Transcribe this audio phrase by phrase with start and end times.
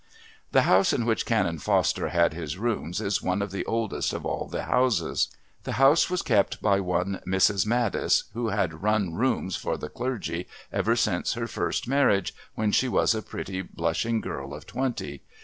[0.51, 4.25] The house in which Canon Foster had his rooms is one of the oldest of
[4.25, 5.27] all the houses.
[5.63, 7.67] The house was kept by one Mrs.
[7.67, 12.87] Maddis, who had "run" rooms for the clergy ever since her first marriage, when she
[12.89, 15.21] was a pretty blushing girl of twenty.